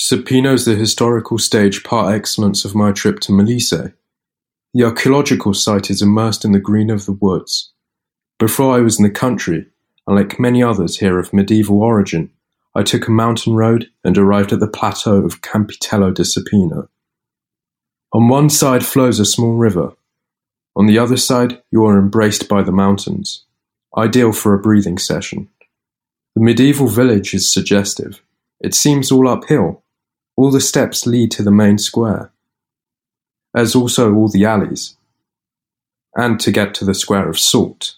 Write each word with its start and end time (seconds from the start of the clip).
Sepino 0.00 0.54
is 0.54 0.64
the 0.64 0.74
historical 0.74 1.38
stage 1.38 1.84
par 1.84 2.12
excellence 2.14 2.64
of 2.64 2.74
my 2.74 2.92
trip 2.92 3.20
to 3.20 3.32
Molise. 3.32 3.92
The 4.74 4.84
archaeological 4.84 5.52
site 5.54 5.90
is 5.90 6.00
immersed 6.00 6.44
in 6.44 6.52
the 6.52 6.58
green 6.58 6.90
of 6.90 7.04
the 7.04 7.12
woods. 7.12 7.72
Before 8.38 8.74
I 8.74 8.80
was 8.80 8.98
in 8.98 9.04
the 9.04 9.10
country, 9.10 9.66
and 10.06 10.16
like 10.16 10.40
many 10.40 10.62
others 10.62 10.98
here 10.98 11.18
of 11.18 11.32
medieval 11.32 11.82
origin, 11.82 12.30
I 12.74 12.82
took 12.82 13.06
a 13.06 13.12
mountain 13.12 13.54
road 13.54 13.90
and 14.02 14.16
arrived 14.16 14.52
at 14.52 14.60
the 14.60 14.66
plateau 14.66 15.16
of 15.16 15.42
Campitello 15.42 16.12
di 16.12 16.22
Sepino. 16.22 16.88
On 18.14 18.28
one 18.28 18.48
side 18.48 18.84
flows 18.84 19.20
a 19.20 19.26
small 19.26 19.54
river. 19.56 19.92
On 20.74 20.86
the 20.86 20.98
other 20.98 21.18
side, 21.18 21.62
you 21.70 21.84
are 21.84 21.98
embraced 21.98 22.48
by 22.48 22.62
the 22.62 22.72
mountains, 22.72 23.44
ideal 23.96 24.32
for 24.32 24.54
a 24.54 24.58
breathing 24.58 24.96
session. 24.96 25.48
The 26.34 26.42
medieval 26.42 26.88
village 26.88 27.34
is 27.34 27.48
suggestive. 27.48 28.22
It 28.58 28.74
seems 28.74 29.12
all 29.12 29.28
uphill. 29.28 29.81
All 30.36 30.50
the 30.50 30.60
steps 30.60 31.06
lead 31.06 31.30
to 31.32 31.42
the 31.42 31.50
main 31.50 31.78
square, 31.78 32.32
as 33.54 33.74
also 33.74 34.14
all 34.14 34.28
the 34.28 34.44
alleys, 34.44 34.96
and 36.14 36.40
to 36.40 36.50
get 36.50 36.74
to 36.74 36.84
the 36.84 36.94
square 36.94 37.28
of 37.28 37.38
salt. 37.38 37.96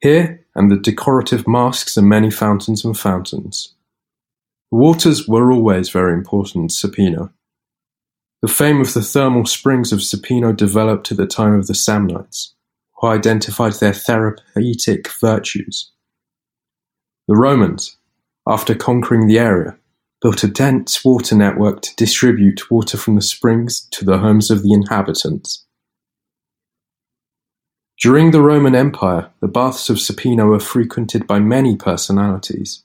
Here, 0.00 0.44
and 0.54 0.70
the 0.70 0.76
decorative 0.76 1.46
masks 1.46 1.96
and 1.96 2.08
many 2.08 2.30
fountains 2.30 2.84
and 2.84 2.98
fountains. 2.98 3.74
The 4.70 4.76
waters 4.76 5.28
were 5.28 5.52
always 5.52 5.88
very 5.88 6.12
important 6.12 6.62
in 6.62 6.68
Sepino. 6.68 7.30
The 8.42 8.48
fame 8.48 8.80
of 8.80 8.92
the 8.92 9.02
thermal 9.02 9.46
springs 9.46 9.92
of 9.92 10.00
Sepino 10.00 10.54
developed 10.56 11.10
at 11.10 11.16
the 11.16 11.26
time 11.26 11.54
of 11.54 11.68
the 11.68 11.74
Samnites, 11.74 12.54
who 12.96 13.06
identified 13.06 13.74
their 13.74 13.92
therapeutic 13.92 15.08
virtues. 15.20 15.92
The 17.28 17.36
Romans, 17.36 17.96
after 18.46 18.74
conquering 18.74 19.26
the 19.26 19.38
area, 19.38 19.76
built 20.20 20.42
a 20.42 20.48
dense 20.48 21.04
water 21.04 21.36
network 21.36 21.82
to 21.82 21.96
distribute 21.96 22.70
water 22.70 22.96
from 22.96 23.14
the 23.14 23.22
springs 23.22 23.80
to 23.90 24.04
the 24.04 24.18
homes 24.18 24.50
of 24.50 24.62
the 24.62 24.72
inhabitants. 24.72 25.64
During 28.00 28.30
the 28.30 28.42
Roman 28.42 28.74
Empire, 28.74 29.30
the 29.40 29.48
baths 29.48 29.90
of 29.90 29.96
Sepino 29.96 30.48
were 30.48 30.60
frequented 30.60 31.26
by 31.26 31.40
many 31.40 31.76
personalities. 31.76 32.84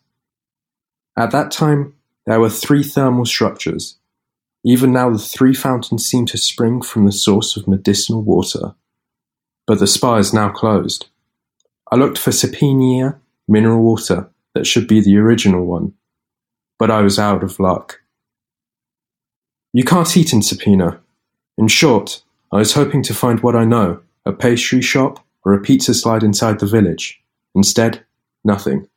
At 1.16 1.32
that 1.32 1.52
time, 1.52 1.94
there 2.26 2.40
were 2.40 2.50
three 2.50 2.84
thermal 2.84 3.26
structures. 3.26 3.98
Even 4.66 4.92
now, 4.92 5.12
the 5.12 5.20
three 5.20 5.54
fountains 5.54 6.06
seem 6.06 6.26
to 6.28 6.38
spring 6.38 6.82
from 6.82 7.06
the 7.06 7.12
source 7.12 7.56
of 7.56 7.68
medicinal 7.68 8.24
water. 8.24 8.74
But 9.68 9.80
the 9.80 9.88
spa 9.88 10.16
is 10.16 10.34
now 10.34 10.50
closed. 10.50 11.08
I 11.92 11.96
looked 11.96 12.18
for 12.18 12.32
Sepinia 12.32 13.20
mineral 13.48 13.84
water 13.84 14.30
that 14.56 14.66
should 14.66 14.88
be 14.88 15.00
the 15.00 15.18
original 15.18 15.66
one, 15.66 15.94
but 16.78 16.92
I 16.92 17.02
was 17.02 17.20
out 17.20 17.44
of 17.44 17.60
luck. 17.60 18.02
You 19.74 19.84
can't 19.84 20.16
eat 20.16 20.34
in 20.34 20.42
Sepino. 20.42 21.00
In 21.58 21.68
short, 21.68 22.24
I 22.52 22.58
was 22.58 22.74
hoping 22.74 23.02
to 23.04 23.14
find 23.14 23.40
what 23.42 23.56
I 23.56 23.66
know 23.66 24.02
a 24.26 24.32
pastry 24.32 24.82
shop, 24.82 25.26
or 25.44 25.54
a 25.54 25.60
pizza 25.60 25.94
slide 25.94 26.24
inside 26.24 26.60
the 26.60 26.66
village. 26.66 27.22
Instead, 27.56 28.06
nothing. 28.46 28.88